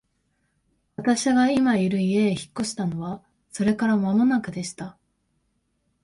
[0.95, 4.97] 私が今居る家へ引っ越したのはそれから間もなくでした。